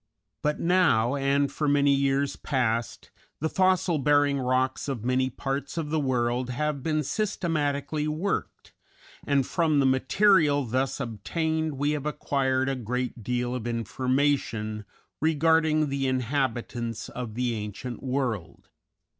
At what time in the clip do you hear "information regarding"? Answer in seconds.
13.67-15.89